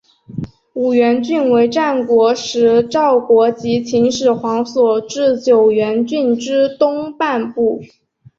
[0.73, 7.79] 五原郡为战国时赵国及秦始皇所置九原郡之东半部。